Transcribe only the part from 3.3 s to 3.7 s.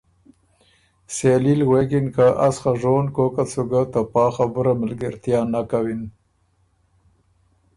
سُو